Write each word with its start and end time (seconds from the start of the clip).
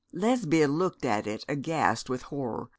Lesbia 0.11 0.67
looked 0.67 1.05
at 1.05 1.27
it 1.27 1.45
aghast 1.47 2.09
with 2.09 2.23
horror. 2.23 2.69